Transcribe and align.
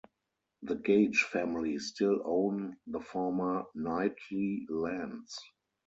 The 0.63 0.77
Gage 0.77 1.27
family 1.31 1.77
still 1.77 2.23
own 2.25 2.77
the 2.87 3.01
former 3.01 3.65
Knightley 3.75 4.65
lands. 4.67 5.37